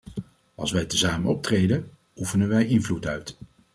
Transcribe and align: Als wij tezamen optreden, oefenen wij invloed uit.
Als 0.55 0.71
wij 0.71 0.85
tezamen 0.85 1.29
optreden, 1.31 1.91
oefenen 2.15 2.47
wij 2.49 2.65
invloed 2.67 3.05
uit. 3.07 3.37